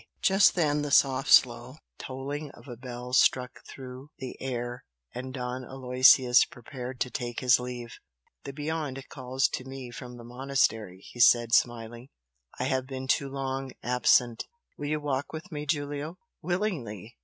[0.23, 5.63] Just then the soft slow tolling of a bell struck through the air and Don
[5.63, 7.93] Aloysius prepared to take his leave.
[8.43, 12.09] "The 'beyond' calls to me from the monastery," he said, smiling
[12.57, 14.45] "I have been too long absent.
[14.75, 17.15] Will you walk with me, Giulio?" "Willingly!"